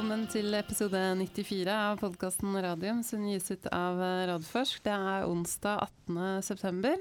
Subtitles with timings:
[0.00, 3.98] velkommen til episode 94 av podkasten Radium, som gis ut av
[4.30, 4.78] Radforsk.
[4.86, 6.40] Det er onsdag 18.
[6.46, 6.96] september.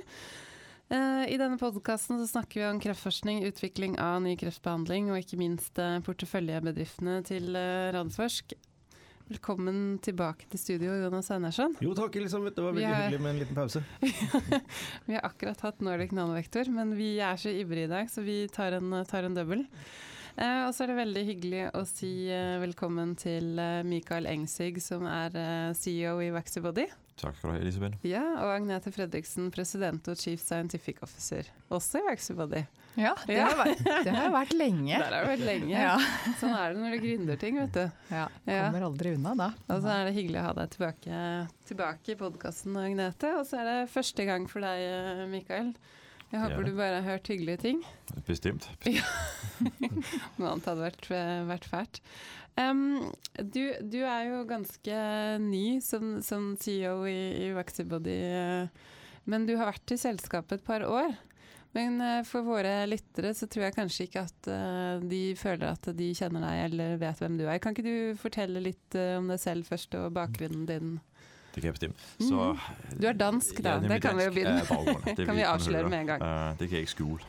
[0.91, 5.79] Eh, I denne podkasten snakker vi om kreftforskning, utvikling av ny kreftbehandling og ikke minst
[5.79, 8.57] eh, porteføljebedriftene til eh, Radforsk.
[9.31, 11.79] Velkommen tilbake til studio, Jonas Einarsson.
[11.79, 12.57] Jo takk, Elisabeth.
[12.59, 13.07] Det var veldig har...
[13.07, 13.85] hyggelig med en liten pause.
[15.07, 18.41] vi har akkurat hatt Nordic Nanovektor, men vi er så ivrige i dag, så vi
[18.51, 19.69] tar en, tar en double.
[20.37, 24.79] Eh, og så er det veldig hyggelig å si eh, velkommen til eh, Mikael Engsig,
[24.83, 25.35] som er
[25.77, 26.87] CEO i Vaxibody.
[27.19, 27.97] Takk skal du ha, Elisabeth.
[28.07, 32.61] Ja, Og Agnete Fredriksen, president og chief scientific officer, også i Vaxibody.
[32.99, 33.49] Ja, det, ja.
[33.49, 34.95] Har, vært, det har vært lenge.
[34.95, 35.73] Der har det vært lenge.
[35.75, 35.97] Ja.
[36.39, 37.83] Sånn er det når du gründer ting, vet du.
[38.15, 39.49] Ja, Kommer aldri unna da.
[39.67, 41.21] Og så er det hyggelig å ha deg tilbake,
[41.69, 43.35] tilbake i podkasten, Agnete.
[43.39, 45.73] Og så er det første gang for deg, Mikael.
[46.29, 47.85] Jeg håper du bare har hørt hyggelige ting.
[48.27, 48.69] Bestemt.
[48.89, 49.05] Ja.
[50.39, 51.07] Noe annet hadde vært,
[51.49, 51.97] vært fælt.
[52.59, 54.99] Um, du, du, er jo ganske
[55.43, 58.15] ny som, som CEO i, i Vaxibody,
[59.29, 61.11] men du har vært i selskapet et par år.
[61.75, 65.91] Men uh, for våre lyttere så tror jeg kanskje ikke at uh, de føler at
[65.97, 67.59] de kjenner deg eller vet hvem du er.
[67.61, 70.97] Kan ikke du fortelle litt om deg selv først, og bakgrunnen din?
[71.55, 71.95] Det kan jeg bestemme.
[72.19, 72.99] Så, mm.
[73.01, 73.69] Du er dansk, da.
[73.69, 75.15] Ja, det kan vi jo begynne med.
[75.17, 76.21] Det kan vi avsløre med en gang.
[76.59, 77.19] Det kan jeg ikke skjule.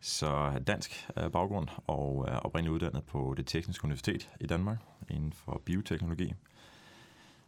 [0.00, 4.78] Så dansk baggrunn, og er opprinnelig utdannet på Det tekniske universitet i Danmark
[5.10, 6.34] innenfor bioteknologi.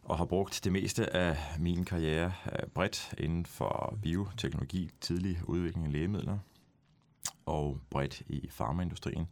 [0.03, 2.33] Og har brukt det meste av min karriere
[2.73, 6.37] bredt innenfor bioteknologi, tidlig utvikling av legemidler,
[7.45, 9.27] og bredt i farmaindustrien.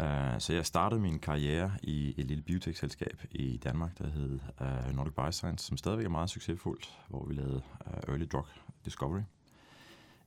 [0.00, 4.96] Uh, så jeg startet min karriere i et lille biotekselskab i Danmark, der hed uh,
[4.96, 8.46] Nordic Bioscience, som stadigvæk er meget succesfuldt, hvor vi lavede uh, early drug
[8.84, 9.20] discovery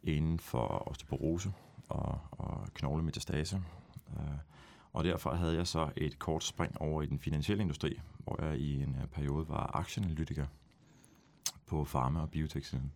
[0.04, 1.54] inden for osteoporose
[1.90, 3.62] og, og knoglemetastase.
[4.94, 8.58] og derfor havde jeg så et kort spring over i den finansielle industri, hvor jeg
[8.58, 10.45] i en periode var aktieanalytiker
[11.66, 12.92] på farma- og bioteksiden.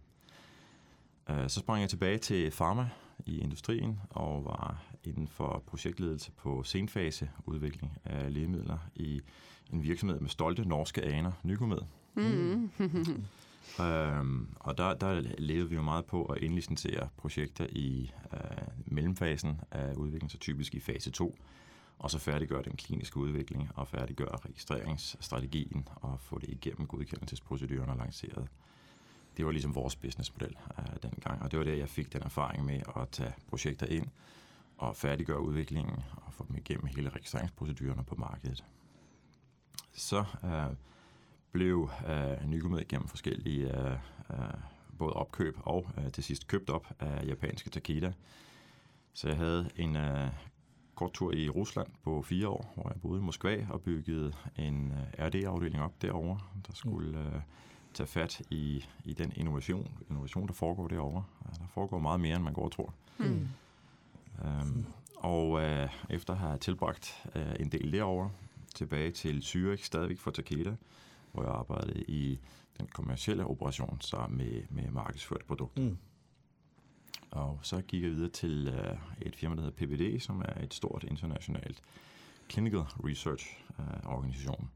[1.28, 2.90] så sprang jeg tilbage til pharma
[3.26, 9.22] i industrien og var inden for projektledelse på senfaseudvikling av legemidler i
[9.74, 11.81] en virksomhet med stolte norske aner, Nykomed.
[12.16, 12.72] Mm.
[13.80, 19.62] um, og der, der, levede vi jo meget på å indlicensere projekter i uh, mellomfasen
[19.72, 21.36] av udvikling, så typisk i fase 2.
[22.00, 27.98] Og så ferdiggjøre den kliniske udvikling og ferdiggjøre registreringsstrategien og få det igennem godkendelsesproceduren og
[27.98, 28.48] lanceret
[29.41, 31.41] det var liksom vores businessmodel uh, dengang.
[31.41, 34.09] Og det var der jeg fikk den erfaring med at tage projekter inn
[34.78, 38.63] og færdiggøre udviklingen og få dem igennem hele registreringsprocedurerne på markedet.
[39.94, 40.75] Så uh,
[41.51, 43.97] blev uh, Nycomed igennem forskellige
[44.97, 48.13] både opkøb og til sidst købt opp av japanske Takeda.
[49.13, 49.97] Så jeg hadde en
[50.96, 54.94] kort tur i Rusland på fire år, hvor jeg bodde i Moskva og byggede en
[55.19, 56.40] RD-afdeling opp derovre.
[56.68, 57.44] Der skulle
[57.94, 61.24] tage fat i, i den innovation, innovation, der foregår derovre.
[61.59, 62.94] Der foregår meget mere, end man går og tror.
[63.18, 63.47] Mm.
[64.44, 64.85] Um,
[65.16, 68.31] og uh, efter at have tilbragt uh, en del derovre,
[68.75, 70.75] tilbage til Zürich, stadigvæk for Takeda,
[71.31, 72.40] hvor jeg arbejdede i
[72.80, 75.84] den kommercielle operation sammen med, med markedsførte produkter.
[75.84, 75.97] Mm.
[77.31, 80.74] Og så gikk jeg videre til uh, et firma, der hedder PVD, som er et
[80.74, 81.81] stort internationalt
[82.50, 84.69] clinical research uh, organisation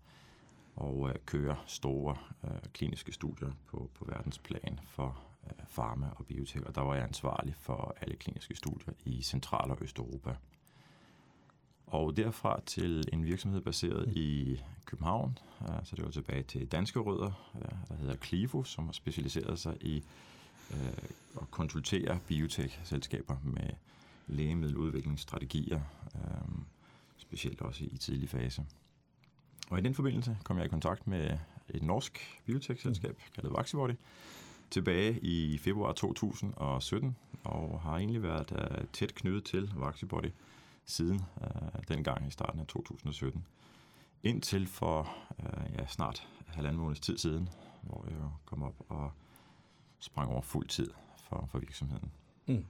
[0.75, 6.61] og kører køre store øh, kliniske studier på, på verdensplan for øh, farma og biotek.
[6.61, 10.35] Og der var jeg ansvarlig for alle kliniske studier i Central- og Østeuropa.
[11.87, 15.37] Og derfra til en virksomhed baseret i København,
[15.83, 17.51] så det var tilbake til danske rødder,
[17.89, 20.03] der hedder Clivo, som har specialiseret seg i
[20.71, 23.69] øh, å konsultere biotek-selskaber med
[24.27, 25.81] legemiddeludviklingsstrategier,
[27.17, 28.65] specielt også i tidlig fase.
[29.69, 31.37] Og I den forbindelse kom jeg i kontakt med
[31.69, 33.93] et norsk biotekselskap kaldet Vaxibody
[34.71, 40.29] tilbake i februar 2017, og har egentlig vært uh, tett knyttet til Vaxibody
[40.85, 43.45] siden uh, den gang i starten av 2017.
[44.23, 45.09] Inntil for
[45.39, 47.49] uh, ja, snart halvanden måneds tid siden,
[47.81, 49.11] hvor jeg kom opp og
[49.99, 50.89] sprang over fuld tid
[51.29, 52.11] for, for virksomheden.
[52.47, 52.65] Mm.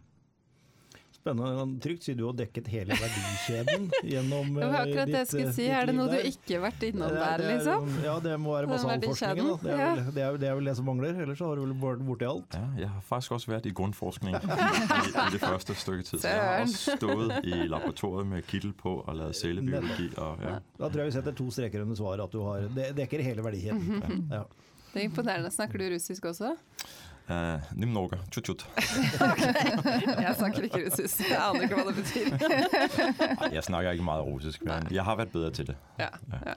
[1.25, 1.79] Spennende.
[1.81, 5.63] Trygt, siden du har dekket hele verdikjeden gjennom Det var akkurat det jeg skulle si.
[5.73, 7.87] Er det noe du ikke har vært innom der, liksom?
[8.03, 9.47] Ja, det må være basalforskningen.
[9.63, 11.73] Det, er vel, det, er, det er vel det som mangler, ellers har du vel
[11.81, 12.57] vært borti alt?
[12.59, 16.21] Ja, jeg har faktisk også vært i grunnforskning i, i det første stykket tid.
[16.27, 20.11] Så jeg har også stått i laboratoriet med kittel på og lavet cellebiologi.
[20.21, 20.59] Og, ja.
[20.77, 23.49] Da tror jeg vi setter to streker under svaret, at du har, det dekker hele
[23.49, 24.29] verdikjeden.
[24.29, 24.45] Ja.
[24.93, 25.49] Det er imponerende.
[25.51, 26.53] Snakker du russisk også?
[27.25, 28.19] Uh, Nimnorga.
[28.29, 28.65] Tjut-tjut.
[30.25, 31.23] jeg snakker ikke russisk.
[31.25, 32.27] Jeg aner ikke hva det betyr.
[33.57, 35.77] jeg snakker ikke mye russisk, men jeg har vært bedre til det.
[35.97, 36.55] Ja, ja.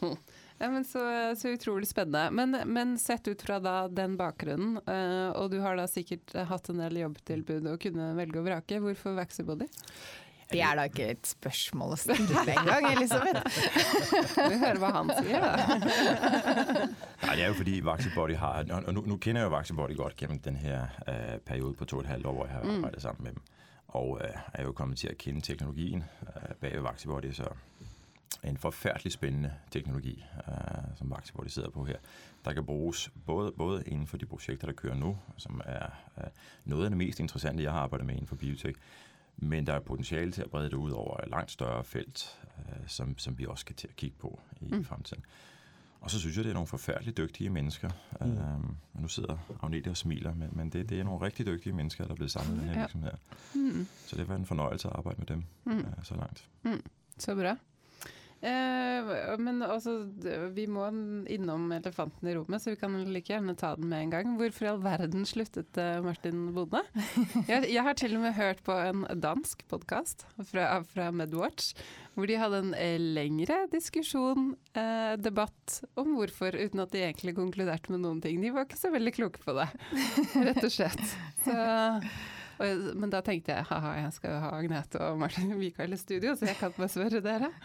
[0.00, 0.16] Hm.
[0.58, 1.04] ja men så,
[1.38, 2.28] så, utrolig spennende.
[2.34, 6.72] Men, men, sett ut fra da den bakgrunnen, uh, og du har da sikkert hatt
[6.72, 9.70] en del jobbtilbud og kunne velge og vrake, hvorfor Vaxibody?
[10.52, 13.58] Det er da ikke et spørsmål å stille engang, Elisabeth.
[14.38, 16.86] Vi hører hva han sier, da.
[17.26, 20.22] Nei, det er jo fordi Vaxibody har Og nå, nå kjenner jeg jo Vaxibody godt
[20.22, 22.76] gjennom denne her uh, perioden på to og et halvt år hvor jeg har mm.
[22.78, 23.42] arbeidet sammen med dem.
[24.00, 27.32] Og uh, er jo kommet til å kjenne teknologien uh, bak Vaxibody.
[27.36, 27.50] Så
[28.48, 30.14] en forferdelig spennende teknologi
[30.46, 32.00] uh, som Vaxibody sitter på her.
[32.44, 36.32] Der kan brukes både, både innenfor de projekter, der kører nå, som er uh,
[36.64, 38.80] noe av det mest interessante jeg har arbeidet med innenfor biotek
[39.40, 42.86] men der er potentiale til å brede det ut over et langt større felt, øh,
[42.86, 44.84] som, som, vi også skal til å kigge på i mm.
[44.84, 45.24] fremtiden.
[46.00, 47.90] Og så synes jeg det er noen forfærdeligt dygtige mennesker.
[48.20, 48.38] Mm.
[48.38, 52.04] Øhm, nå sitter Agnete og smiler, men, men det, det, er noen riktig dygtige mennesker
[52.04, 53.18] der er blevet samlet i denne virksomheten.
[53.54, 53.86] Mm.
[54.06, 56.44] Så det var en fornøjelse å arbejde med dem uh, så langt.
[56.62, 56.82] Mm.
[57.18, 57.56] Så bra.
[58.38, 59.08] Eh,
[59.42, 59.96] men altså,
[60.54, 60.86] vi må
[61.26, 64.36] innom elefanten i rommet, så vi kan like gjerne ta den med en gang.
[64.38, 66.84] Hvorfor i all verden sluttet uh, Martin Bonde?
[67.48, 71.72] Jeg, jeg, har til og med hørt på en dansk podkast fra, fra, Medwatch,
[72.14, 77.34] hvor de hadde en eh, lengre diskusjon, eh, debatt, om hvorfor, uten at de egentlig
[77.38, 78.40] konkluderte med noen ting.
[78.42, 79.68] De var ikke så veldig kloke på det,
[80.50, 81.14] rett og slett.
[81.46, 81.54] Så
[82.58, 86.34] men da tenkte jeg haha, jeg skal jo ha Agnete og Martin Mikael i studio,
[86.36, 87.52] så jeg kan bare spørre dere.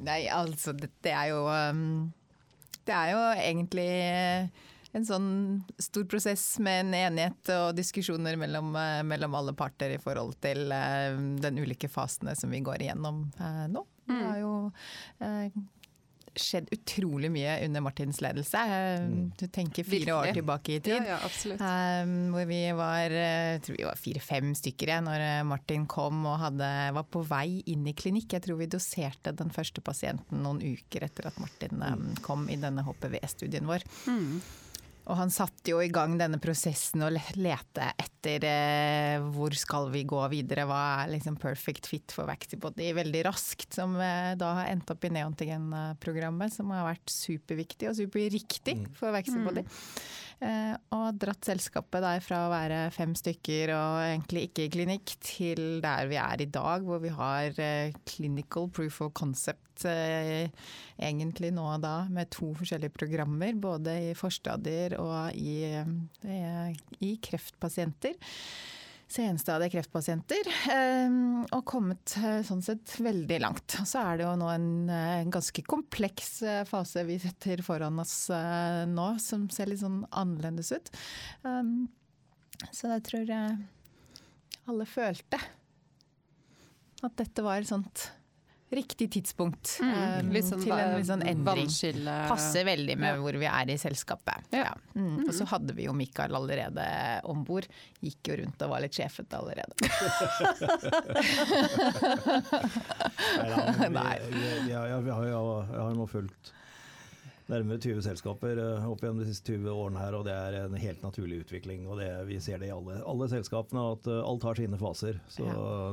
[0.00, 2.08] Nei, altså det er jo um,
[2.88, 3.88] Det er jo egentlig
[4.96, 5.30] en sånn
[5.76, 10.72] stor prosess med en enighet og diskusjoner mellom, uh, mellom alle parter i forhold til
[10.72, 11.12] uh,
[11.44, 13.84] den ulike fasene som vi går igjennom uh, nå.
[14.08, 14.28] Det mm.
[14.30, 14.54] er jo
[16.42, 18.62] skjedd utrolig mye under Martins ledelse.
[19.04, 19.16] Mm.
[19.38, 20.14] Du tenker fire Virkelig.
[20.14, 21.08] år tilbake i tid.
[21.08, 26.22] Ja, ja, um, hvor vi var, eh, var fire-fem stykker igjen når eh, Martin kom
[26.28, 28.36] og hadde, var på vei inn i klinikk.
[28.36, 32.08] Jeg tror vi doserte den første pasienten noen uker etter at Martin mm.
[32.24, 33.86] kom i denne HPV-studien vår.
[34.08, 34.40] Mm.
[35.08, 40.02] Og han satte jo i gang denne prosessen å lete etter eh, hvor skal vi
[40.08, 43.70] gå videre, hva er liksom perfect fit for Vaxibody veldig raskt.
[43.78, 48.88] Som eh, da har endt opp i Neontigen-programmet, som har vært superviktig og superriktig mm.
[49.00, 49.64] for Vaxibody.
[49.64, 49.80] Mm.
[50.38, 55.80] Eh, og dratt selskapet der fra å være fem stykker og egentlig ikke klinikk, til
[55.82, 60.46] der vi er i dag, hvor vi har eh, clinical proof of concept eh,
[60.94, 65.74] egentlig nå da med to forskjellige programmer, både i forstadier og i,
[67.02, 68.14] i kreftpasienter
[69.08, 70.48] senstadige kreftpasienter,
[71.54, 72.12] og kommet
[72.44, 73.78] sånn sett veldig langt.
[73.88, 78.28] Så er det jo nå en, en ganske kompleks fase vi setter foran oss
[78.90, 80.92] nå, som ser litt sånn annerledes ut.
[82.68, 83.32] Så jeg tror
[84.68, 85.40] alle følte
[87.06, 88.10] at dette var et sånt
[88.70, 91.68] riktig tidspunkt mm, um, sånn, til en litt sånn endring.
[92.28, 93.18] Passer veldig med ja.
[93.22, 94.44] hvor vi er i selskapet.
[94.52, 94.58] Ja.
[94.68, 94.74] Ja.
[94.94, 95.08] Mm.
[95.08, 95.28] Mm.
[95.28, 96.84] Og så hadde vi jo Mikael allerede
[97.28, 97.66] om bord.
[98.04, 99.74] Gikk jo rundt og var litt sjefete allerede.
[103.98, 104.14] Nei,
[104.68, 106.52] jeg har nå fulgt
[107.48, 110.74] nærmere 20 selskaper uh, opp gjennom de siste 20 årene her, og det er en
[110.76, 111.80] helt naturlig utvikling.
[111.88, 115.14] og det, Vi ser det i alle, alle selskapene, at uh, alt har sine faser.
[115.32, 115.44] Så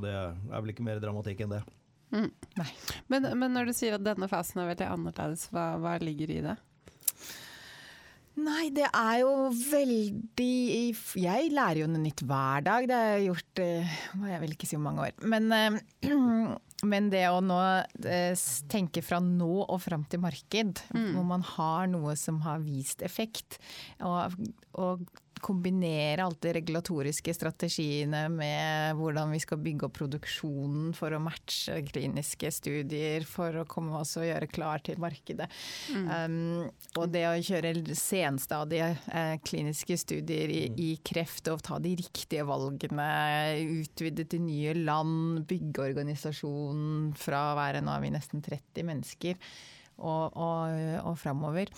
[0.03, 1.63] det er vel ikke mer dramatikk enn det.
[2.15, 2.29] Mm.
[3.11, 6.41] Men, men, når du sier at denne fasen er veldig annerledes, hva, hva ligger i
[6.45, 6.55] det?
[8.35, 10.55] Nei, det er jo veldig
[11.21, 12.87] Jeg lærer jo noe nytt hver dag.
[12.89, 13.93] Det har jeg gjort eh,
[14.27, 15.13] Jeg vil ikke si hvor mange år.
[15.23, 15.77] Men, eh,
[16.91, 17.59] men det å nå
[18.03, 18.35] eh,
[18.71, 21.13] tenke fra nå og fram til marked, mm.
[21.15, 23.61] hvor man har noe som har vist effekt,
[24.03, 24.35] og,
[24.75, 25.07] og
[25.45, 31.77] kombinere alt de regulatoriske strategiene med hvordan vi skal bygge opp produksjonen for å matche
[31.85, 35.47] kliniske studier, for å komme oss og gjøre klar til markedet.
[35.93, 36.09] Mm.
[36.09, 41.93] Um, og det å kjøre senstadige eh, kliniske studier i, i, kreft og ta de
[41.99, 43.07] riktige valgene,
[43.83, 49.37] utvide til nye land, bygge organisasjonen fra å være nå er vi nesten 30 mennesker
[49.97, 51.71] og, og, og framover.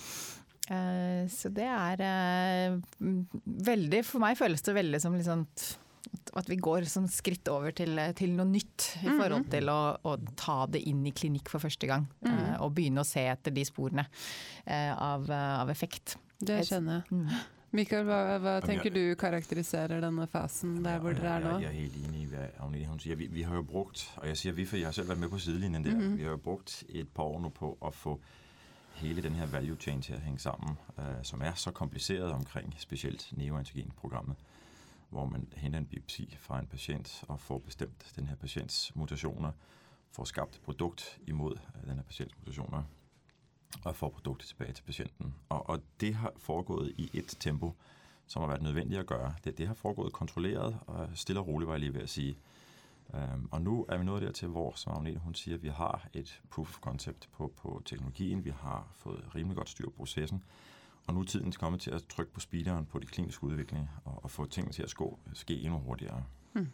[0.68, 2.78] Eh, så det er eh,
[3.68, 5.46] veldig For meg føles det veldig som liksom
[6.38, 9.18] at vi går sånn skritt over til, til noe nytt i mhm.
[9.18, 12.06] forhold til å, å, ta det inn i klinikk for første gang.
[12.24, 12.60] Mm.
[12.64, 14.06] og begynne å se etter de sporene
[14.64, 16.16] av, av effekt.
[16.38, 17.18] Det skjønner jeg.
[17.18, 17.58] Mm.
[17.76, 21.54] Mikael, hva, hva, tenker du karakteriserer denne fasen der hvor dere er nå?
[21.60, 23.18] Jeg er helt enig i hva Agnete hun sier.
[23.20, 25.32] Vi, vi, har jo brukt, og jeg sier vi for jeg har selv vært med
[25.34, 26.16] på sidelinjen der, mm -hmm.
[26.16, 28.18] vi har jo brukt et par år nå på å få
[28.98, 32.74] hele den her value chain til at hænge sammen, øh, som er så kompliceret omkring
[32.78, 34.36] specielt neoantigenprogrammet,
[35.10, 39.52] hvor man henter en biopsi fra en patient og får bestemt den her patients mutationer,
[40.12, 42.82] får skabt et produkt imod øh, den her patients mutationer,
[43.84, 45.34] og får produktet tilbage til patienten.
[45.48, 47.74] Og, og det har foregået i et tempo,
[48.26, 49.34] som har været nødvendigt at gøre.
[49.44, 52.38] Det, det har foregået kontrolleret og stille og roligt, var jeg lige ved at sige.
[53.14, 56.42] Um, og nu er vi nået dertil, hvor, som Agnete hun siger, vi har et
[56.50, 60.44] proof of concept på, på teknologien, vi har fået rimelig godt styr på processen,
[61.06, 64.24] og nu er tiden kommet til at trykke på speederen på de kliniske udvikling og,
[64.24, 66.24] og få tingene til at ske, ske endnu hurtigere.
[66.52, 66.68] Hmm.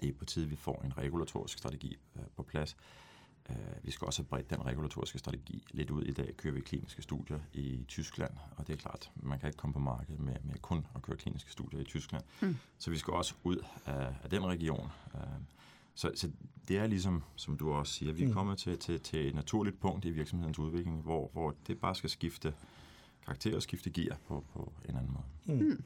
[0.00, 3.11] Det er på tide, vi får en regulatorisk strategi uh, på plads, Øh,
[3.82, 6.02] vi skal også bredt den regulatoriske strategi lidt ud.
[6.02, 9.56] I dag kører vi kliniske studier i Tyskland, og det er klart, man kan ikke
[9.56, 12.24] komme på markedet med, med kun at køre kliniske studier i Tyskland.
[12.40, 12.56] Mm.
[12.78, 13.56] Så vi skal også ud
[13.86, 14.90] af, af den region.
[15.14, 15.20] Øh,
[15.94, 16.30] så, så
[16.68, 18.32] det er ligesom, som du også siger, vi er mm.
[18.32, 22.10] kommet til, til, til et naturligt punkt i virksomhedens udvikling, hvor, hvor det bare skal
[22.10, 22.54] skifte
[23.24, 25.58] karakter og skifte gear på, på en anden måde.
[25.58, 25.70] Mm.
[25.70, 25.84] Det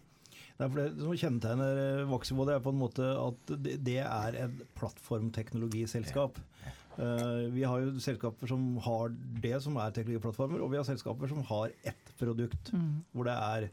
[0.56, 3.50] Nei, for Det som kjennetegner Voximo, det er på en måte at
[3.86, 6.38] det er et plattformteknologiselskap.
[6.38, 6.66] Ja.
[6.66, 6.70] Ja.
[6.96, 9.12] Eh, vi har jo selskaper som har
[9.42, 12.72] det som er teknologiplattformer, og vi har selskaper som har ett produkt.
[12.72, 13.04] Mm.
[13.12, 13.68] Hvor det er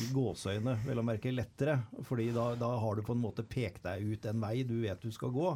[0.00, 1.82] i gåseøyne, vel å merke, lettere.
[2.08, 5.02] fordi da, da, har du på en måte pekt deg ut en vei du vet
[5.02, 5.50] du skal gå.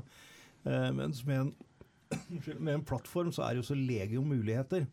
[0.67, 1.55] Eh, mens med en,
[2.65, 4.85] med en plattform så er det jo så legio muligheter.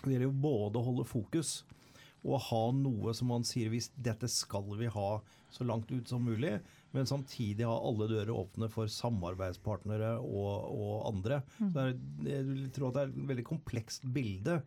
[0.00, 1.60] Det gjelder jo både å holde fokus
[2.20, 5.10] og ha noe som man sier hvis dette skal vi ha
[5.50, 6.58] så langt ut som mulig,
[6.92, 11.42] men samtidig ha alle dører åpne for samarbeidspartnere og, og andre.
[11.58, 11.70] Mm.
[11.72, 11.86] Så
[12.26, 14.60] jeg tror at det er et veldig komplekst bilde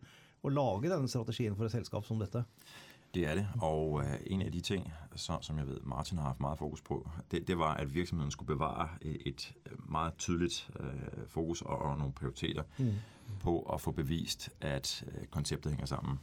[0.44, 2.44] å lage denne strategien for et selskap som dette.
[3.14, 6.32] Det er det, og uh, en av de ting, som, som jeg ved Martin har
[6.32, 6.98] haft meget fokus på,
[7.30, 9.52] det, det var, at virksomheden skulle bevare et
[9.88, 12.94] meget tydeligt uh, fokus og, og nogle prioriteter mm.
[13.40, 16.18] på at få bevist, at konseptet konceptet hænger sammen.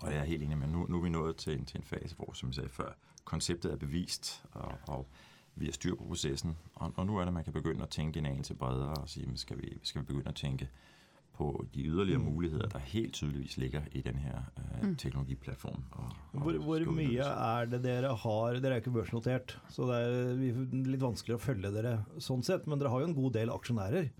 [0.00, 1.84] Og jeg er helt enig med, nu, nu er vi nået til en, til en
[1.84, 2.92] fase, hvor, som jeg sagde før,
[3.24, 5.06] konceptet er bevist, og, og
[5.54, 6.56] vi har styr på processen.
[6.74, 9.08] Og, og nu er det, at man kan begynde at tænke en anelse bredere og
[9.08, 10.68] sige, skal vi, skal vi begynde at tænke
[11.40, 12.24] på de yderligere mm.
[12.24, 14.96] muligheder, der helt tydeligvis ligger i den her uh, mm.
[14.96, 15.84] teknologiplatform.
[15.90, 20.00] Og, og hvor, hvor mye er det dere har Dere er ikke børsnotert, så det
[20.00, 20.34] er
[20.90, 24.10] litt vanskelig å følge dere sånn sett, men dere har jo en god del aksjonærer.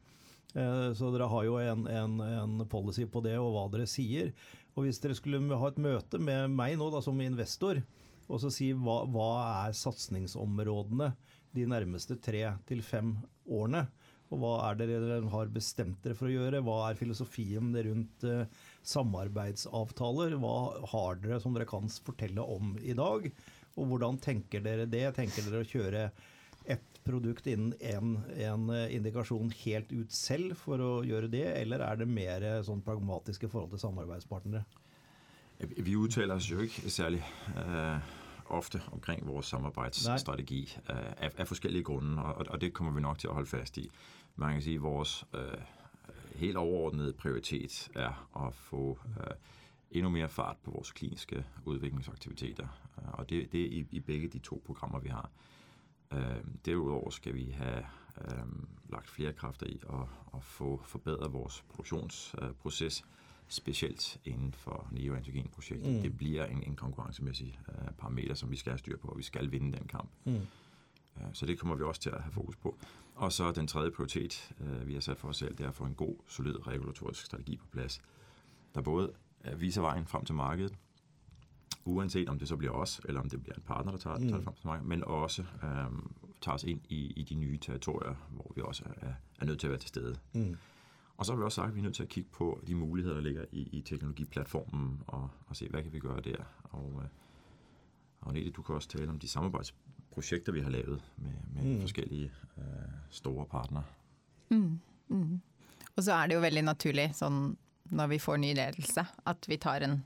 [0.54, 4.32] Eh, så dere har jo en, en, en, policy på det og hva dere sier.
[4.74, 7.82] Og hvis dere skulle ha et møte med meg nå da, som investor,
[8.30, 9.30] og så si hva, hva
[9.66, 11.10] er satsingsområdene
[11.56, 13.16] de nærmeste tre til fem
[13.50, 13.88] årene?
[14.30, 16.62] Og hva er det dere har bestemt dere for å gjøre?
[16.62, 18.44] Hva er filosofien rundt uh,
[18.86, 20.36] samarbeidsavtaler?
[20.38, 20.56] Hva
[20.92, 23.26] har dere som dere kan fortelle om i dag?
[23.74, 25.08] Og hvordan tenker dere det?
[25.18, 26.04] Tenker dere å kjøre
[26.70, 31.82] ett produkt innen en, en, eh, indikasjon helt ut selv for å gjøre det, eller
[31.86, 34.62] er det mer eh, sånn pragmatiske forhold til samarbeidspartnere?
[35.60, 37.20] Vi uttaler oss jo ikke særlig
[37.56, 37.98] uh,
[38.50, 43.18] ofte omkring vår samarbejdsstrategi øh, af, af forskjellige grunde, og, og, det kommer vi nok
[43.18, 43.90] til å holde fast i.
[44.36, 45.60] Man kan si vores øh,
[46.34, 49.34] helt overordnede prioritet er at få øh,
[49.90, 52.68] endnu mere fart på vores kliniske udviklingsaktiviteter.
[53.12, 55.30] Og det, det er i, i begge de to programmer, vi har.
[56.12, 57.84] Øh, derudover skal vi have
[58.20, 58.44] øh,
[58.88, 63.04] lagt flere kræfter i at, at få forbedret vores produktionsproces,
[63.50, 65.94] specielt inden for neoantigenprojektet.
[65.94, 66.02] Mm.
[66.02, 69.22] Det bliver en, en konkurrencemæssig øh, parameter, som vi skal have styr på, og vi
[69.22, 70.10] skal vinde den kamp.
[70.24, 70.32] Mm.
[71.16, 72.78] Øh, så det kommer vi også til at have fokus på.
[73.14, 75.74] Og så den tredje prioritet, øh, vi har sat for os selv, det er at
[75.74, 78.00] få en god, solid regulatorisk strategi på plads,
[78.74, 79.12] der både
[79.56, 80.74] viser vejen frem til markedet,
[81.84, 84.22] uanset om det så bliver os, eller om det bliver en partner, der tager, mm.
[84.22, 87.58] tager det frem til markedet, men også øhm, tager os ind i, i de nye
[87.58, 90.16] territorier, hvor vi også er, er nødt til at være til stede.
[90.32, 90.56] Mm.
[91.20, 92.74] Og så har vi også sagt, at vi er nødt til at kigge på de
[92.74, 96.36] muligheder, der ligger i, i teknologiplatformen, og, og se, hvad kan vi gøre der.
[96.62, 97.08] Og, øh,
[98.20, 101.80] og Nette, du kan også tale om de samarbejdsprojekter, vi har lavet med, med mm.
[101.80, 102.64] forskellige øh,
[103.10, 103.84] store partnere.
[104.48, 104.80] Mm.
[105.08, 105.40] Mm.
[105.96, 107.58] Og så er det jo veldig naturlig, sånn
[107.90, 110.00] når vi får ny ledelse, at vi tar en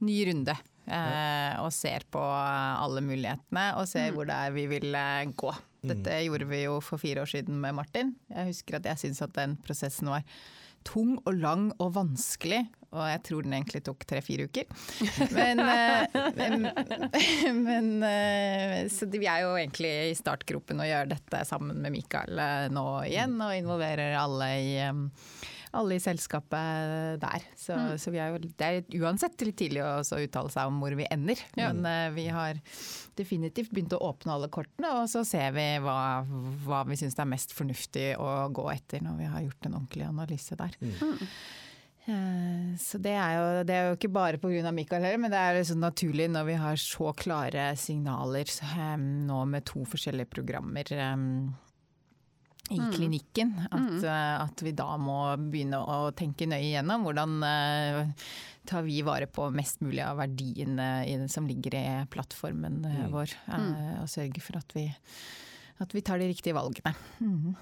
[0.00, 4.16] ny runde Eh, og ser på alle mulighetene og ser mm.
[4.16, 5.52] hvor det er vi vil eh, gå.
[5.82, 6.24] Dette mm.
[6.26, 8.14] gjorde vi jo for fire år siden med Martin.
[8.32, 10.26] Jeg husker at jeg syntes at den prosessen var
[10.86, 12.64] tung og lang og vanskelig.
[12.92, 14.66] Og jeg tror den egentlig tok tre-fire uker.
[15.38, 16.66] Men, eh, men,
[17.68, 17.86] men,
[18.92, 22.42] Så vi er jo egentlig i startgropen og gjør dette sammen med Mikael
[22.74, 23.38] nå igjen.
[23.40, 24.74] Og involverer alle i
[25.72, 27.46] alle i selskapet der.
[27.56, 27.94] Så, mm.
[28.00, 31.40] så er jo, det er uansett litt tidlig å uttale seg om hvor vi ender.
[31.56, 31.72] Ja.
[31.72, 32.60] Men uh, vi har
[33.18, 35.98] definitivt begynt å åpne alle kortene, og så ser vi hva,
[36.66, 40.08] hva vi syns er mest fornuftig å gå etter når vi har gjort en ordentlig
[40.08, 40.78] analyse der.
[40.80, 41.26] Mm.
[42.02, 44.72] Eh, så det er, jo, det er jo ikke bare pga.
[44.74, 49.44] Mikael heller, men det er liksom naturlig når vi har så klare signaler um, nå
[49.52, 51.52] med to forskjellige programmer um,
[52.72, 52.92] i mm.
[52.94, 53.98] klinikken, at, mm.
[54.04, 58.28] uh, at, vi da må begynne å tenke nøye igjennom hvordan uh,
[58.68, 63.34] tar vi vare på mest mulig av verdiene i, som ligger i plattformen uh, vår,
[64.02, 64.86] og sørge for at vi,
[65.82, 66.94] at vi, tar de riktige valgene.
[67.20, 67.52] Mm.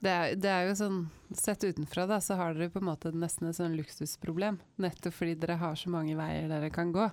[0.00, 0.98] Det er, det er, jo sånn,
[1.34, 4.60] Sett utenfra da, så har dere på en måte nesten et sånn luksusproblem.
[4.78, 7.08] Nettopp fordi dere har så mange veier dere kan gå.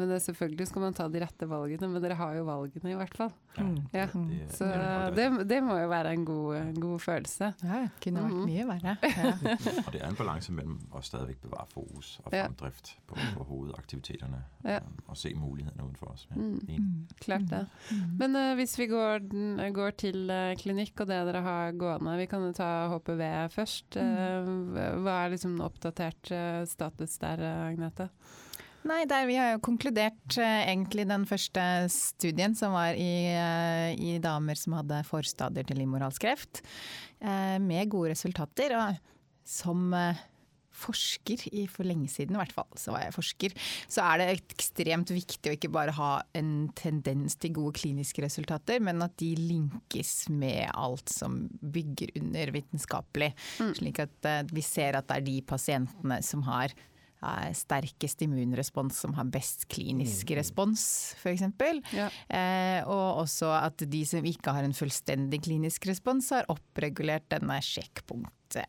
[0.00, 2.96] Men det, selvfølgelig skal man ta de rette valgene, men dere har jo valgene i
[2.96, 3.32] hvert fall.
[3.58, 3.76] Mm.
[3.92, 4.06] Ja.
[4.14, 4.68] Det, så
[5.16, 7.50] det, det, må jo være en god, en god følelse.
[7.60, 8.46] Ja, det kunne vært mm.
[8.48, 8.96] mye verre.
[9.20, 9.32] Ja.
[9.84, 14.38] og det er en balanse mellom å stadig bevare fokus og fremdrift på, på hovedaktivitetene,
[14.64, 14.78] ja.
[15.06, 16.26] og se mulighetene utenfor oss.
[16.32, 16.54] Mm.
[16.64, 16.88] mm.
[17.20, 17.62] Klart det.
[17.90, 18.14] Mm.
[18.22, 19.26] Men uh, hvis vi går,
[19.76, 23.98] går til uh, klinikk og det dere har gående, vi kan jo ta HPV først.
[23.98, 24.70] Uh,
[25.04, 26.32] hva er liksom oppdatert
[26.70, 28.08] status der, Agnete?
[28.88, 33.92] Nei, der vi har jo konkludert eh, egentlig den første studien som var i, eh,
[33.92, 36.62] i damer som hadde forstadier til livmorhalskreft,
[37.20, 38.72] eh, med gode resultater.
[38.78, 38.96] Og
[39.44, 40.22] som eh,
[40.80, 43.56] forsker, i, for lenge siden i hvert fall, så var jeg forsker,
[43.90, 48.80] så er det ekstremt viktig å ikke bare ha en tendens til gode kliniske resultater,
[48.84, 53.32] men at de linkes med alt som bygger under vitenskapelig.
[53.60, 53.74] Mm.
[53.80, 56.74] Slik at eh, vi ser at det er de pasientene som har
[57.56, 60.36] sterkest immunrespons som har best klinisk mm.
[60.40, 60.84] respons,
[61.20, 61.44] f.eks.
[61.96, 62.08] Ja.
[62.28, 67.60] Eh, og også at de som ikke har en fullstendig klinisk respons, har oppregulert denne
[67.64, 68.66] sjekkpunktet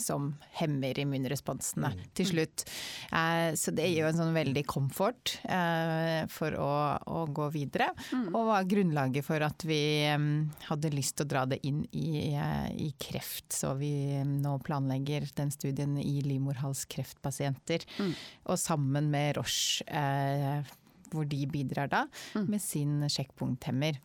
[0.00, 2.04] som hemmer immunresponsene mm.
[2.16, 2.66] til slutt.
[3.12, 7.90] Eh, så det gir jo en sånn veldig komfort eh, for å, å, gå videre.
[8.12, 8.28] Mm.
[8.32, 10.28] Og var grunnlaget for at vi eh,
[10.68, 13.50] hadde lyst til å dra det inn i, uh, i, kreft.
[13.54, 17.86] Så vi um, nå planlegger den studien i livmorhalskreftpasienter.
[18.00, 18.12] Mm.
[18.50, 20.74] Og sammen med Roche eh,
[21.12, 22.46] hvor de bidrar da mm.
[22.50, 24.00] med sin sjekkpunkthemmer.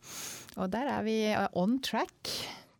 [0.60, 1.16] Og der er vi
[1.58, 2.30] on track.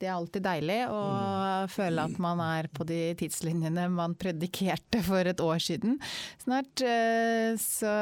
[0.03, 1.69] Det er alltid deilig å mm.
[1.71, 6.01] føle at man er på de tidslinjene man predikerte for et år siden
[6.43, 6.83] snart.
[6.83, 7.93] Eh, så,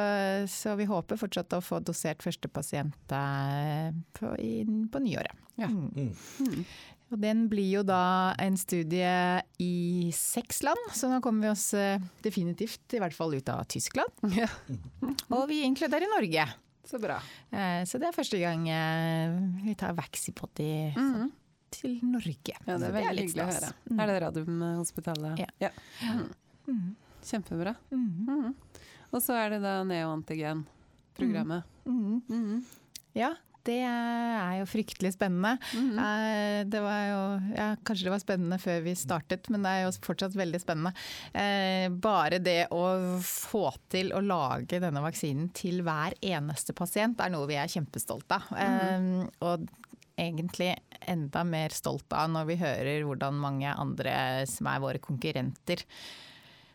[0.49, 5.43] så vi håper fortsatt å få dosert første pasient eh, på, på nyåret.
[5.61, 5.69] Ja.
[5.69, 5.91] Mm.
[5.93, 6.15] mm.
[6.47, 6.65] Mm.
[7.11, 9.13] Og den blir jo da en studie
[9.61, 9.75] i
[10.15, 14.25] seks land, så nå kommer vi oss eh, definitivt i hvert fall ut av Tyskland.
[14.41, 14.49] Ja.
[15.37, 16.49] Og vi inkluderer Norge.
[16.89, 17.21] Så bra.
[17.87, 18.65] Så det er første gang
[19.63, 21.29] vi tar Vaxipod i mm
[21.71, 22.57] til Norge.
[22.67, 23.73] Ja, det er veldig det er hyggelig å høre.
[23.91, 24.01] Mm.
[24.01, 25.45] Er det Radiumhospitalet?
[25.45, 25.51] Ja.
[25.67, 25.71] ja.
[26.07, 26.27] Mm.
[26.67, 26.89] mm.
[27.31, 27.77] Kjempebra.
[27.93, 28.55] Mm.
[29.11, 31.79] Og så er det da neoantigen-programmet.
[31.85, 32.21] Mm.
[32.31, 32.61] Mm.
[33.19, 33.35] Ja,
[33.67, 35.59] det er jo fryktelig spennende.
[35.75, 36.65] Mm -hmm.
[36.65, 37.21] Det var jo,
[37.57, 40.93] ja, kanskje det var spennende før vi startet, men det er jo fortsatt veldig spennende.
[41.35, 47.31] Eh, bare det å få til å lage denne vaksinen til hver eneste pasient er
[47.31, 48.43] noe vi er kjempestolte av.
[48.51, 49.31] Mm -hmm.
[49.41, 49.69] Og
[50.17, 50.77] egentlig
[51.09, 54.17] enda mer stolt av når vi hører hvordan mange andre
[54.51, 55.85] som er våre konkurrenter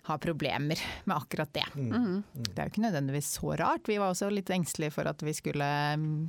[0.06, 1.66] har problemer med akkurat det.
[1.74, 1.92] Mm.
[1.92, 2.18] Mm.
[2.34, 3.88] Det er jo ikke nødvendigvis så rart.
[3.90, 6.20] Vi var også litt engstelige for at vi skulle mm,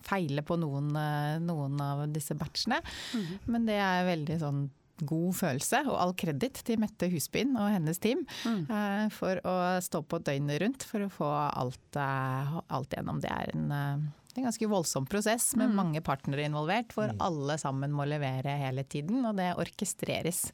[0.00, 2.80] feile på noen, eh, noen av disse batchene.
[3.12, 3.34] Mm.
[3.52, 4.62] Men det er veldig sånn
[5.02, 8.60] god følelse, og all kreditt til Mette Husbyen og hennes team mm.
[8.70, 13.18] uh, for å stå på døgnet rundt for å få alt, uh, alt gjennom.
[13.22, 15.74] Det er en uh, det er en ganske voldsom prosess med mm.
[15.76, 17.18] mange partnere involvert, hvor mm.
[17.20, 19.20] alle sammen må levere hele tiden.
[19.28, 20.46] Og det orkestreres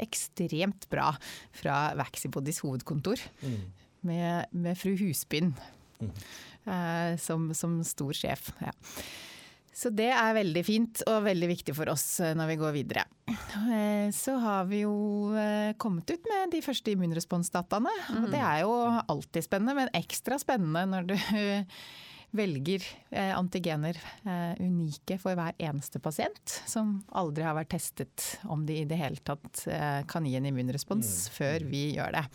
[0.00, 1.10] ekstremt bra
[1.52, 3.60] fra Vaxibodys hovedkontor, mm.
[4.08, 5.52] med, med, fru Husbyn
[6.00, 6.10] mm.
[6.64, 8.48] eh, som, som, stor sjef.
[8.64, 8.72] Ja.
[9.76, 13.04] Så det er veldig fint og veldig viktig for oss eh, når vi går videre.
[13.28, 14.96] Eh, så har vi jo
[15.36, 17.92] eh, kommet ut med de første immunresponsdataene.
[18.16, 18.26] Mm.
[18.32, 18.72] det er jo
[19.04, 21.16] alltid spennende, men ekstra spennende når du
[22.38, 28.66] velger eh, antigener eh, unike for hver eneste pasient, som aldri har vært testet om
[28.68, 31.34] de i det hele tatt eh, kan gi en immunrespons mm.
[31.36, 32.26] før vi gjør det.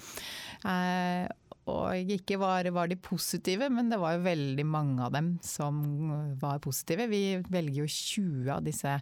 [1.72, 5.78] Og ikke var, var, de positive, men det var jo veldig mange av dem som
[6.42, 7.06] var positive.
[7.12, 8.98] Vi velger jo 20 av disse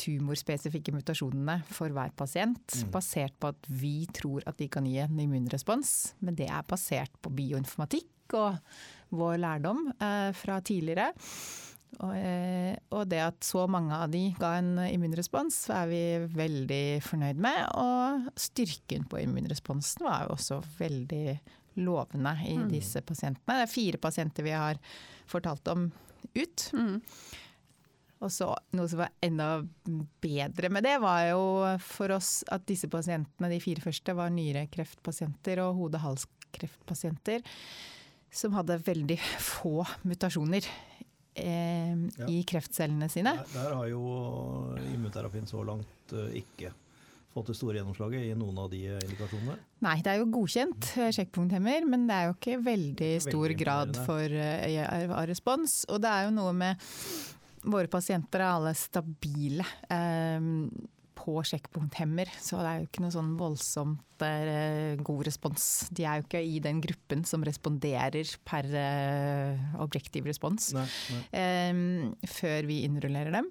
[0.00, 2.88] tumorspesifikke mutasjonene for hver pasient, mm.
[2.94, 6.14] basert på at vi tror at de kan gi en immunrespons.
[6.24, 8.56] Men det er basert på bioinformatikk og
[9.10, 11.10] vår lærdom eh, fra tidligere.
[12.00, 17.40] Og, eh, det at så mange av de ga en immunrespons, er vi veldig fornøyd
[17.42, 17.64] med.
[17.80, 21.40] Og styrken på immunresponsen var jo også veldig
[21.80, 22.70] lovende i mm.
[22.72, 23.60] disse pasientene.
[23.60, 24.80] Det er fire pasienter vi har
[25.30, 25.86] fortalt om
[26.34, 26.66] ut.
[26.76, 26.98] Mm.
[28.20, 29.62] Og så Noe som var enda
[30.20, 31.44] bedre med det, var jo
[31.84, 37.44] for oss at disse pasientene, de fire første, var nyrekreftpasienter og hode-hals-kreftpasienter
[38.32, 40.66] som hadde veldig få mutasjoner
[41.34, 42.28] eh, Ja.
[42.28, 43.34] i kreftcellene sine.
[43.40, 44.04] Der, der har jo
[44.92, 46.72] immunterapien så langt eh, ikke
[47.30, 49.56] fått det store gjennomslaget i noen av de indikasjonene.
[49.86, 53.58] Nei, det er jo godkjent eh, sjekkpunkthemmer, men det er jo ikke veldig stor Veldig
[53.60, 55.84] grad for, uh, av respons.
[55.90, 56.88] Og det er jo noe med
[57.60, 60.40] Våre pasienter er alle stabile eh,
[61.20, 65.66] på sjekkpunkthemmer, så det er jo ikke noe sånn voldsomt eh, god respons.
[65.92, 70.70] De er jo ikke i den gruppen som responderer per eh, objektiv respons.
[70.76, 71.22] Nei, nei.
[71.70, 73.50] Um, før vi innrullerer dem.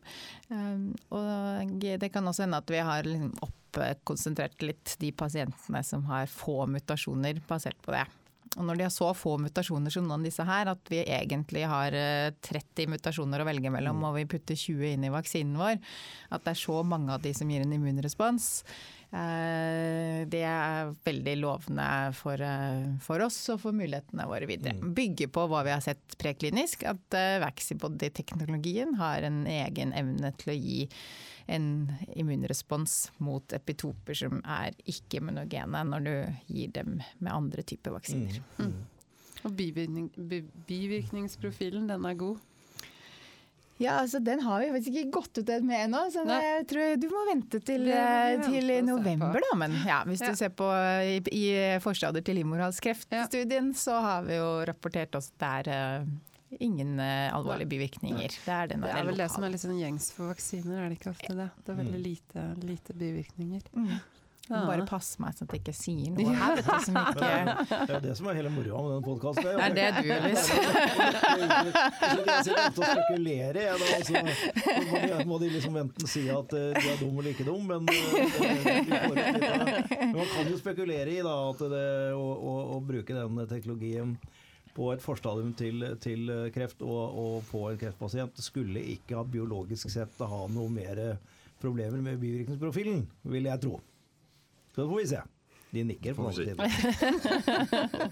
[0.50, 6.08] Um, og det kan også hende at vi har liksom oppkonsentrert litt de pasientene som
[6.10, 8.08] har få mutasjoner basert på det.
[8.58, 11.66] Og når de har så få mutasjoner som noen av disse her, at vi egentlig
[11.70, 15.78] har eh, 30 mutasjoner å velge mellom, og vi putter 20 inn i vaksinen vår,
[16.34, 18.50] at det er så mange av de som gir en immunrespons,
[19.14, 24.78] eh, det er veldig lovende for, eh, for oss og for mulighetene våre videre.
[24.82, 30.60] Bygge på hva vi har sett preklinisk, at Vaxibody-teknologien har en egen evne til å
[30.60, 30.86] gi
[31.50, 31.66] en
[32.16, 36.14] immunrespons mot epitoper som er ikke-immunogene når du
[36.54, 38.40] gir dem med andre typer vaksiner.
[38.60, 38.76] Mm.
[39.48, 40.10] Og bivirkning,
[40.68, 42.38] bivirkningsprofilen, den er god.
[43.80, 47.06] Ja, altså Den har vi faktisk ikke gått ut med ennå, så jeg tror du
[47.14, 49.54] må vente til, Det må vi eh, til november, da.
[49.62, 50.32] Men ja, hvis Ja.
[50.32, 50.68] du ser på
[51.08, 51.46] i, i
[51.80, 56.04] forstadier til livmorhalskreftstudien, så har vi jo rapportert oss der eh,
[56.60, 58.38] ingen eh, alvorlige bivirkninger.
[58.46, 61.00] Det er, Det er vel det som er litt sånn gjengs for vaksiner, er det
[61.00, 61.50] ikke ofte det?
[61.66, 63.68] Det er veldig lite, lite bivirkninger.
[63.76, 64.00] Mm.
[64.50, 64.64] Ja.
[64.66, 67.76] Bare pass meg sånn at jeg ikke sier noe her, vet du, som ikke Det
[67.78, 69.46] er jo det som er hele moroa med den podkasten.
[69.46, 70.48] Det er det du, Elis.
[72.10, 73.60] Jeg sitter ofte og spekulerer.
[73.68, 74.14] Jeg, da, altså,
[74.90, 77.62] må, de, må de liksom enten si at eh, de er dum eller ikke dum,
[77.70, 78.02] men, eh,
[78.90, 81.86] men man kan jo spekulere i da, at det,
[82.18, 84.18] å, å, å bruke den teknologien
[84.80, 89.92] på et forstadium til, til kreft og, og på en kreftpasient skulle ikke ha biologisk
[89.92, 91.02] sett ha noe mer
[91.60, 93.82] problemer med bivirkningsprofilen, vil jeg tro.
[94.72, 95.26] Så det får vi se.
[95.70, 98.12] De nikker på Får vi den tiden.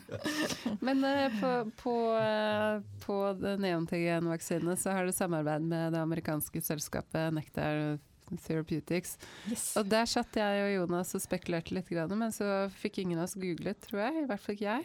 [0.85, 6.61] Men eh, på, på, eh, på det neontegenvaksine så har du samarbeid med det amerikanske
[6.61, 7.97] selskapet Nectar
[8.43, 9.15] Therapeutics.
[9.49, 9.71] Yes.
[9.79, 13.37] Og der satt jeg og Jonas og spekulerte litt, men så fikk ingen av oss
[13.39, 14.21] googlet, tror jeg.
[14.21, 14.83] I hvert fall ikke jeg.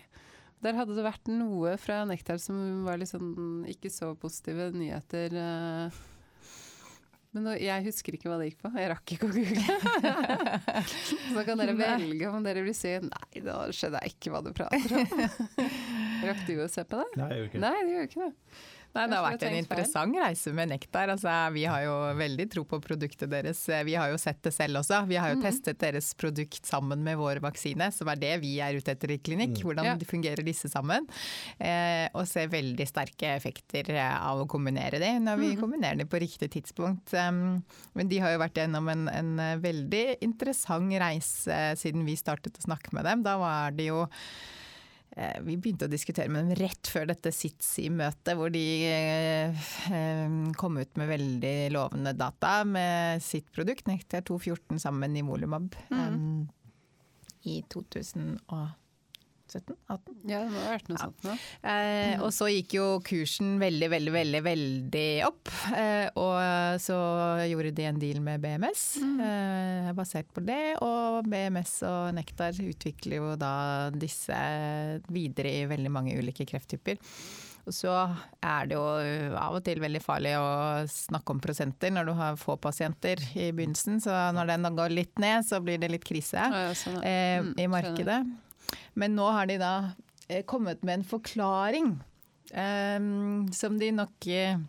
[0.63, 5.35] Der hadde det vært noe fra Nektar som var litt sånn ikke så positive nyheter.
[5.35, 6.01] eh.
[7.33, 8.71] Men nå, jeg husker ikke hva det gikk på.
[8.77, 9.63] Jeg rakk ikke å google.
[11.33, 14.53] så kan dere velge om dere vil si nei, da skjønner jeg ikke hva du
[14.53, 15.07] prater om.
[16.31, 17.09] Rakk du å se på det?
[17.21, 17.67] Nei, jeg gjør ikke det.
[17.67, 18.33] Nei, det gjør ikke det.
[18.93, 21.11] Nei, det har vært en interessant reise med Nektar.
[21.15, 23.63] Altså, vi har jo veldig tro på produktet deres.
[23.89, 25.01] Vi har jo sett det selv også.
[25.09, 25.45] Vi har jo mm.
[25.47, 29.19] testet deres produkt sammen med vår vaksine, som er det vi er ute etter i
[29.19, 29.57] klinikk.
[29.57, 29.65] Mm.
[29.65, 29.97] Hvordan Ja.
[30.13, 31.09] fungerer disse sammen.
[31.57, 35.61] Eh, og ser veldig sterke effekter eh, av å kombinere de, når vi mm.
[35.63, 37.15] kombinerer de på riktig tidspunkt.
[37.17, 37.63] Um,
[37.97, 42.19] men de har jo vært gjennom en, en eh, veldig interessant reise eh, siden vi
[42.19, 43.25] startet å snakke med dem.
[43.25, 44.62] Da var det jo Eh,
[45.45, 50.79] Vi begynte å diskutere med dem rett før dette SITSI-møtet, hvor de eh, eh, kom
[50.81, 56.49] ut med veldig lovende data med sitt produkt, Nektar 214 sammen i Volumab, Mm.
[58.49, 58.71] eh,
[59.57, 60.17] i 2017-18.
[60.31, 61.05] Ja, det må ha vært noe Ja.
[61.07, 61.37] sånt Ja.
[61.73, 65.49] Eh, og så gikk jo kursen veldig, veldig, veldig veldig opp.
[65.77, 66.99] Eh, og så
[67.51, 70.77] gjorde de en deal med BMS eh, basert på det.
[70.83, 73.55] Og BMS og Nektar utvikler jo da
[73.91, 74.37] disse
[75.13, 76.99] videre i veldig mange ulike krefttyper.
[77.63, 77.93] Og så
[78.43, 78.83] er det jo
[79.39, 83.53] av og til veldig farlig å snakke om prosenter når du har få pasienter i
[83.55, 84.01] begynnelsen.
[84.03, 87.03] Så når den går litt ned, så blir det litt krise Ja, sånn, ja.
[87.07, 88.19] eh, Mm, i markedet.
[88.99, 89.75] Men nå har de da
[90.29, 91.95] eh, kommet med en forklaring
[92.53, 94.61] um, som de nok eh,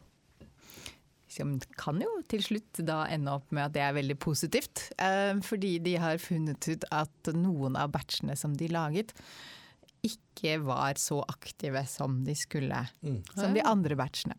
[1.33, 4.85] som kan jo til slutt da ende opp med at det er veldig positivt.
[5.01, 9.15] Eh, fordi de har funnet ut at noen av batchene som de laget,
[10.03, 12.83] ikke var så aktive som de skulle.
[13.01, 13.21] Mm.
[13.33, 14.37] Som de andre batchene.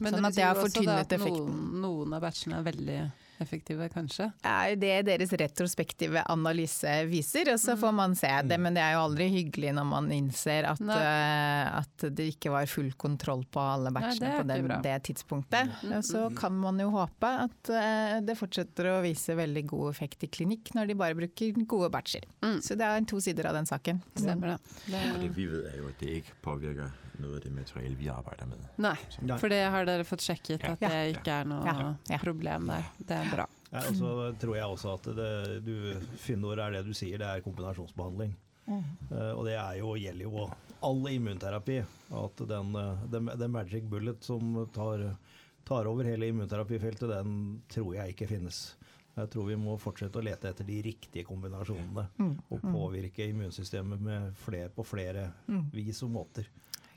[0.00, 1.46] Men sånn at det betyr har fortynnet at effekten.
[1.52, 2.98] Noen, noen av batchene er veldig
[3.42, 4.30] effektive, kanskje.
[4.46, 8.58] er jo det deres retrospektive analyse viser, og så får man se det.
[8.62, 10.98] Men det er jo aldri hyggelig når man innser at, Nei.
[10.98, 14.96] eh, at det ikke var full kontroll på alle batchene det er på den, det
[15.10, 15.74] tidspunktet.
[15.90, 20.26] Og så kan man jo håpe at uh, det fortsetter å vise veldig god effekt
[20.26, 22.26] i klinikk når de bare bruker gode batcher.
[22.44, 22.60] Mm.
[22.64, 24.02] Så det er to sider av den saken.
[24.16, 24.58] Stemmer det.
[24.90, 27.96] det Og det vi vet er jo, at det ikke påvirker noget av det materiale,
[27.96, 28.64] vi arbeider med.
[28.78, 28.94] Nei,
[29.38, 30.88] for det har dere fått sjekket at Ja.
[30.88, 31.94] det ikke er noe Ja.
[32.10, 32.18] Ja.
[32.18, 32.84] problem der.
[32.98, 33.46] Det er bra.
[33.72, 37.26] Ja, og så tror jeg også at det, du, finner er det du sier, det
[37.26, 38.34] er kombinasjonsbehandling.
[38.68, 40.50] Eh, og det er jo, gjelder jo
[40.82, 41.78] all immunterapi.
[42.12, 45.16] At den, eh, den, den magic bullet som tar,
[45.64, 48.74] tar over hele immunterapifeltet, den tror jeg ikke finnes.
[49.16, 52.02] Jeg tror vi må fortsette å lete etter de riktige kombinasjonene.
[52.18, 52.34] Mm.
[52.52, 55.70] Og påvirke immunsystemet med flere, på flere Mm.
[55.72, 56.46] vis og måter.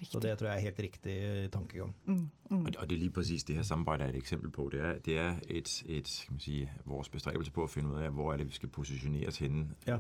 [0.04, 1.96] Så det tror jeg er helt riktig tankegang.
[2.06, 2.30] Mm.
[2.52, 2.66] Mm.
[2.66, 4.70] Og, det er lige præcis det her samarbejde er et eksempel på.
[4.72, 8.00] Det er, det er et, et, kan man sige, vores bestræbelse på at finde ud
[8.00, 9.98] af, hvor er det, vi skal positionere os henne Ja.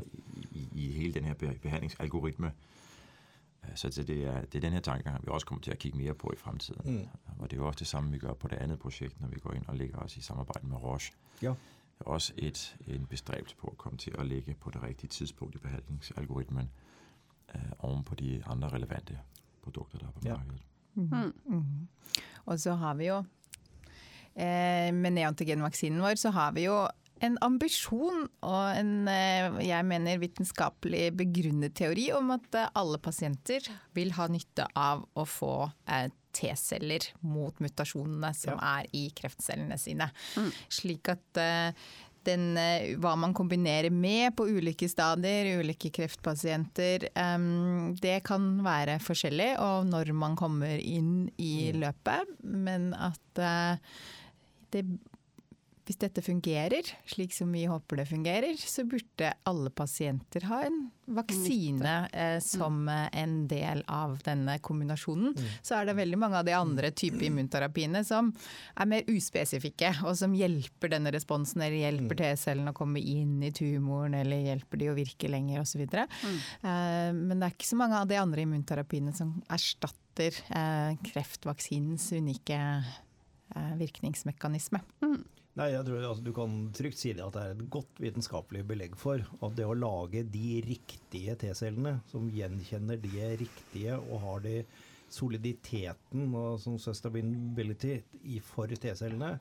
[0.51, 2.51] i, i, hele den her behandlingsalgoritme.
[3.65, 5.79] Øh, Så det det er, det er den her tankegang, vi også kommer til at
[5.79, 6.93] kigge mere på i fremtiden.
[6.93, 7.07] Mm.
[7.39, 9.39] Og det er jo også det samme, vi gør på det andet projekt, når vi
[9.39, 11.13] går ind og lægger os i samarbejde med Roche.
[11.41, 11.47] Ja.
[11.99, 15.07] Det er også et, en bestræbelse på at komme til at lægge på det rigtige
[15.09, 16.69] tidspunkt i behandlingsalgoritmen
[17.55, 19.19] øh, oven på de andre relevante
[19.69, 20.37] produkter, der er på Ja.
[20.41, 20.65] markedet.
[20.99, 21.33] Mm.
[21.45, 21.87] Mm.
[22.49, 23.19] Og så har vi jo
[24.35, 26.87] eh, Med neantigenvaksinen vår så har vi jo
[27.21, 33.65] en ambisjon og en eh, jeg mener vitenskapelig begrunnet teori om at eh, alle pasienter
[33.97, 35.53] vil ha nytte av å få
[35.87, 40.07] eh, T-celler mot mutasjonene som er i kreftcellene sine.
[40.37, 40.51] Mm.
[40.69, 41.39] Slik at
[42.27, 48.99] den, eh, hva man kombinerer med på ulike stadier, ulike kreftpasienter, Um, det kan være
[48.99, 51.79] forskjellig, og når man kommer inn i Mm.
[51.81, 52.35] løpet.
[52.43, 53.77] Men at uh,
[54.71, 54.85] det,
[55.89, 60.83] hvis dette fungerer slik som vi håper det fungerer, så burde alle pasienter ha en
[61.09, 63.07] vaksine eh, som mm.
[63.17, 65.33] en del av denne kombinasjonen.
[65.33, 65.47] Mm.
[65.65, 68.29] Så er det veldig mange av de andre type immunterapiene som
[68.77, 72.17] er mer uspesifikke, og som hjelper denne responsen, eller hjelper Mm.
[72.19, 75.85] T-cellene å komme inn i tumoren, eller hjelper de å virke lenger osv.
[75.87, 76.37] Mm.
[76.61, 82.11] Eh, men det er ikke så mange av de andre immunterapiene som erstatter eh, kreftvaksinens
[82.17, 84.83] unike eh, virkningsmekanisme.
[85.57, 88.61] Nei, jeg tror altså, Du kan trygt si det at det er et godt vitenskapelig
[88.69, 94.45] belegg for at det å lage de riktige T-cellene, som gjenkjenner de riktige og har
[94.45, 94.55] de
[95.09, 97.97] soliditeten og sånn sustainability
[98.29, 99.33] i for T-cellene,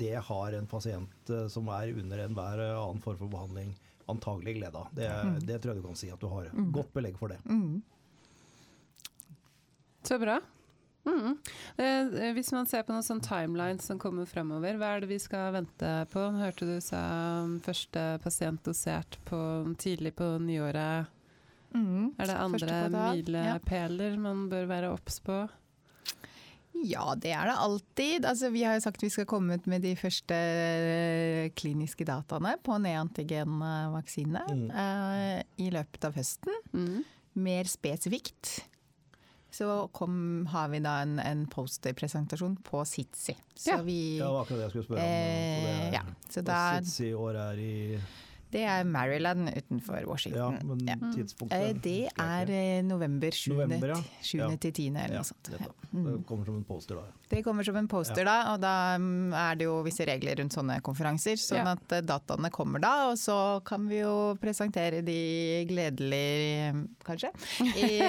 [0.00, 3.72] det har en pasient eh, som er under enhver annen form for behandling
[4.10, 4.88] antagelig glede av.
[4.94, 5.08] Det,
[5.46, 6.50] det tror jeg du kan si at du har.
[6.74, 7.38] Godt belegg for det.
[7.46, 7.80] Mm.
[10.06, 10.40] Så bra.
[11.06, 11.38] Mm.
[11.80, 15.20] Eh, hvis man ser på noen sånn timeline som kommer fremover, hva er det vi
[15.22, 16.26] skal vente på?
[16.36, 17.00] Hørte du sa
[17.64, 19.40] første pasient dosert på,
[19.80, 21.08] tidlig på nyåret.
[21.72, 22.12] Mm.
[22.18, 24.20] Er det andre milepæler ja.
[24.20, 25.44] man bør være obs på?
[26.80, 28.24] Ja, det er det alltid.
[28.24, 32.54] Altså, vi har jo sagt vi skal komme ut med de første eh, kliniske dataene
[32.64, 34.68] på neantigenvaksine Mm.
[34.70, 36.54] eh, i løpet av høsten.
[36.72, 37.02] Mm.
[37.40, 38.60] Mer spesifikt
[39.50, 43.36] så kom, har vi da en, en posterpresentasjon på Sitsi.
[43.54, 43.82] Så Ja.
[43.82, 45.06] vi Ja, det var akkurat det jeg skulle spørre om.
[45.06, 48.00] eh, Så det, ja, så og da, Sits i år er i
[48.52, 50.56] det er Maryland utenfor Washington.
[50.58, 50.96] Ja, men Ja.
[51.14, 53.52] tidspunktet Eh, Det er eh, november 7.
[53.54, 54.00] November, ja.
[54.22, 54.38] 7.
[54.38, 54.48] Ja.
[54.56, 54.88] til 10.
[54.96, 55.50] eller Ja, noe sånt.
[55.60, 55.66] Ja.
[55.92, 56.04] Mm.
[56.06, 57.02] Det kommer som en poster da.
[57.30, 60.52] Det kommer som en poster da, og da mm, er det jo visse regler rundt
[60.54, 61.34] sånne konferanser.
[61.38, 61.72] Sånn Ja.
[61.72, 67.30] at eh, dataene kommer da, og så kan vi jo presentere de gledelig, kanskje,
[67.76, 68.00] i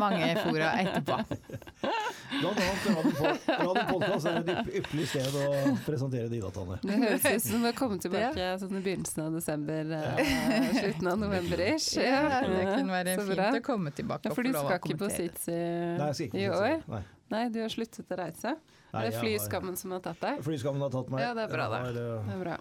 [0.00, 1.18] mange fora etterpå.
[2.40, 6.78] Blant annet Radio Podcast er et ypp- ypperlig sted å presentere de dataene.
[6.82, 11.18] Det høres ut som å komme tilbake sånn i begynnelsen av desember, eh, slutten av
[11.18, 11.96] november-ish.
[12.02, 13.50] Ja, det kunne være fint bra.
[13.54, 14.98] å komme tilbake Ja, og få du lov å kommentere.
[14.98, 16.82] For i, skal ikke på ikke i år?
[16.88, 17.02] Nei.
[17.28, 18.54] Nei, du har sluttet å reise?
[18.92, 20.40] Nei, er det flyskammen har- som har tatt deg?
[20.46, 21.20] Flyskammen har tatt meg.
[21.20, 21.82] Ja, det er bra, da.
[21.92, 22.56] Det eh, er bra.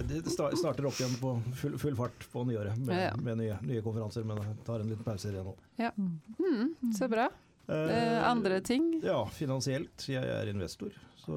[0.00, 3.16] Det starter opp igjen på full, full fart på nyåret med, Ja, ja.
[3.20, 5.54] med nye, nye konferanser, men jeg tar en liten pause igjen nå.
[5.76, 5.90] nå.
[6.40, 7.28] Mm, så bra.
[7.68, 9.00] Eh, andre ting?
[9.04, 10.08] Ja, finansielt.
[10.08, 10.90] Jeg er investor.
[11.20, 11.34] Så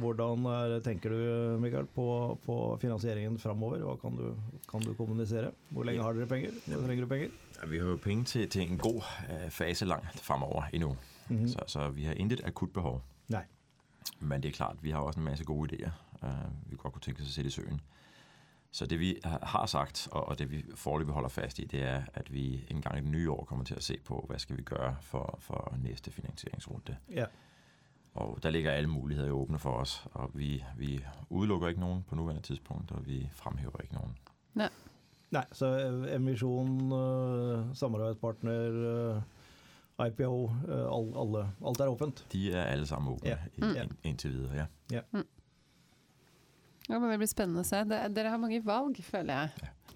[0.00, 3.82] hvordan er, tenker du Mikael, på, på finansieringen framover?
[3.84, 4.30] Hva kan du,
[4.70, 5.52] kan du kommunisere?
[5.70, 6.54] Hvor lenge har dere penger?
[6.66, 7.28] Hvor trenger du penger?
[7.60, 10.68] Ja, Vi har jo penger til, til en god øh, fase langt fremover
[11.28, 11.48] Mm -hmm.
[11.48, 13.02] Så, så vi har intet akutt behov.
[13.28, 13.42] Nei.
[14.20, 15.90] Men det er klart, vi har også en masse gode ideer
[16.24, 17.80] øh, vi godt kunne tenke oss å sette i søen.
[18.72, 22.02] Så det vi har- sagt, og, og det vi foreløpig holder fast i, det er,
[22.14, 24.56] at vi en gang i det nye år kommer til å se på, hva skal
[24.56, 26.96] vi gjøre for, for neste finansieringsrunde.
[27.10, 27.26] Ja.
[28.14, 32.14] Og der ligger alle muligheder åbne for os, og vi, vi udelukker ikke nogen på
[32.14, 34.16] nuværende tidspunkt, og vi fremhæver ikke nogen.
[35.32, 39.22] Nei, så eh, emisjon, eh, samarbeidspartner,
[40.02, 42.26] eh, IPO, alle, alt er åpent.
[42.32, 43.36] De er alle sammen åpne Ja.
[43.58, 43.84] ja.
[43.84, 43.96] Mm.
[44.04, 45.00] inntil videre, ja.
[46.88, 47.84] Ja, men Det blir spennende å se.
[47.88, 49.48] Dere har mange valg, føler jeg.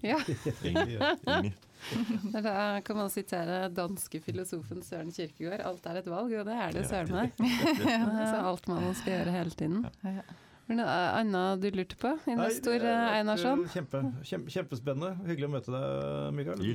[0.03, 0.17] Ja.
[0.63, 1.53] Enig.
[2.33, 5.61] Da kan man sitere danske filosofen Søren Kirkegård.
[5.67, 7.31] Alt er et valg, og det er det søren meg.
[8.33, 9.87] Så alt man skal gjøre hele tiden.
[10.03, 10.25] Ja.
[10.67, 12.09] Er det noe annet du lurte på?
[12.27, 13.61] Investor har Einarsson?
[13.63, 15.13] eh, Kjempe, kjempe, kjempespennende.
[15.29, 16.65] Hyggelig å møte deg, Mikael.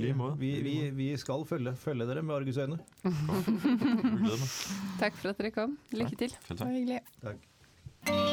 [0.40, 2.80] Vi, vi, vi skal følge, følge dere med argusøyne.
[5.02, 5.76] Takk for at dere kom.
[5.92, 6.38] Lykke til.
[6.48, 7.02] Det var hyggelig.
[7.20, 8.31] Takk.